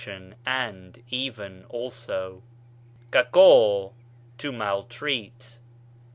[0.47, 2.41] and, even, also.
[3.11, 3.91] κακόω,
[4.39, 5.59] to maltreat